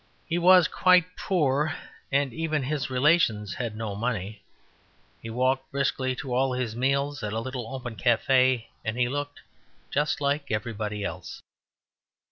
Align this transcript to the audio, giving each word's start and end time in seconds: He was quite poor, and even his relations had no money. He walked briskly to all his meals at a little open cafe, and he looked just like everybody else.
He 0.25 0.39
was 0.39 0.67
quite 0.67 1.15
poor, 1.15 1.73
and 2.11 2.33
even 2.33 2.63
his 2.63 2.89
relations 2.89 3.53
had 3.53 3.75
no 3.75 3.93
money. 3.93 4.41
He 5.21 5.29
walked 5.29 5.69
briskly 5.71 6.15
to 6.15 6.33
all 6.33 6.53
his 6.53 6.75
meals 6.75 7.21
at 7.21 7.33
a 7.33 7.39
little 7.39 7.71
open 7.71 7.95
cafe, 7.97 8.69
and 8.83 8.97
he 8.97 9.07
looked 9.07 9.41
just 9.91 10.19
like 10.19 10.49
everybody 10.49 11.03
else. 11.03 11.43